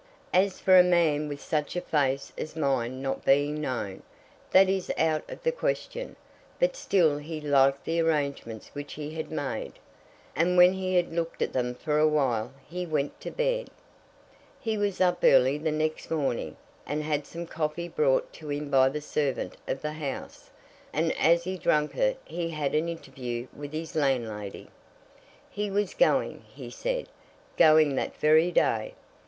[0.33, 4.01] As for a man with such a face as mine not being known,
[4.49, 6.15] that is out of the question."
[6.59, 9.73] But still he liked the arrangements which he had made,
[10.35, 13.67] and when he had looked at them for awhile he went to bed.
[14.59, 16.57] He was up early the next morning,
[16.87, 20.49] and had some coffee brought to him by the servant of the house,
[20.91, 24.67] and as he drank it he had an interview with his landlady.
[25.51, 27.05] "He was going," he said;
[27.55, 28.95] "going that very day."